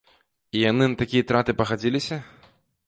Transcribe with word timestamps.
І 0.59 0.63
яны 0.71 0.83
на 0.93 1.01
такія 1.03 1.27
траты 1.33 1.51
пагадзіліся? 1.61 2.21